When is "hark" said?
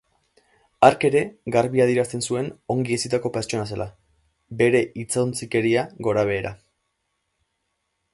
0.85-1.03